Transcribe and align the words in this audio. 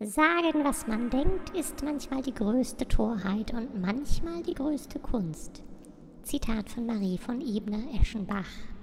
Sagen, 0.00 0.64
was 0.64 0.88
man 0.88 1.08
denkt, 1.08 1.50
ist 1.56 1.84
manchmal 1.84 2.20
die 2.20 2.34
größte 2.34 2.88
Torheit 2.88 3.54
und 3.54 3.80
manchmal 3.80 4.42
die 4.42 4.54
größte 4.54 4.98
Kunst. 4.98 5.62
Zitat 6.22 6.68
von 6.68 6.84
Marie 6.84 7.16
von 7.16 7.40
Ebner-Eschenbach. 7.40 8.73